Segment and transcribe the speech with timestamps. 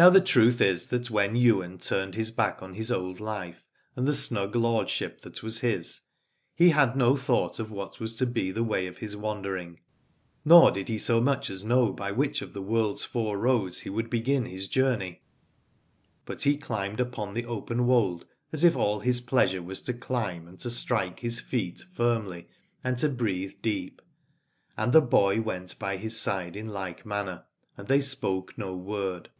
[0.00, 3.64] Now the truth is that when Ywain turned his back on his old life
[3.96, 6.02] and the snug lord ship that was his,
[6.54, 9.80] he had no thought of what was to be the way of his wandering,
[10.44, 13.90] nor did he so much as know by which of the world's, four roads he
[13.90, 15.24] would begin his journey.
[16.24, 20.46] But he climbed upon the open wold as if all his pleasure was to climb
[20.46, 22.46] and to strike his feet firmly
[22.84, 24.00] and to breathe deep:
[24.76, 27.46] and the boy went by his side in like manner,
[27.76, 29.30] and they spoke no word.